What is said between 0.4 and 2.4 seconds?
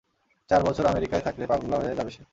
চার বছর আমেরিকায় থাকলে পাগলা হয়ে যাবে সে!